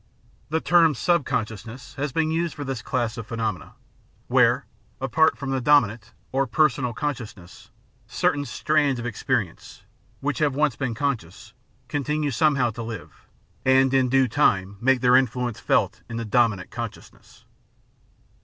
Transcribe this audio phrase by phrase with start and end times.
[0.49, 3.73] The term "subconsciousness" has been used for this class of phenomena,
[4.25, 4.65] where,
[4.99, 7.69] apart from the "dominant" or "personal" consciousness,
[8.07, 9.81] certain strands of ex perience,
[10.19, 11.53] which have once been conscious,
[11.87, 13.27] continue somehow to live,
[13.63, 17.45] and in due time make their influence felt in the dominant consciousness.